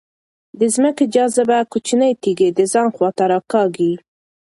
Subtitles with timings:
[0.59, 3.93] د ځمکې جاذبه کوچنۍ تیږې د ځان خواته راکاږي.